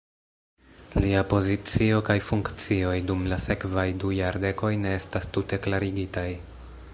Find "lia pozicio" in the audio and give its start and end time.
1.01-1.99